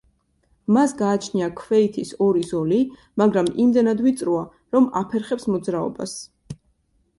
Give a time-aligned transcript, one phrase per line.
[0.77, 2.81] მას გააჩნია ქვეითის ორი ზოლი,
[3.23, 4.43] მაგრამ იმდენად ვიწროა
[4.79, 6.19] რომ აფერხებს მოძრაობას.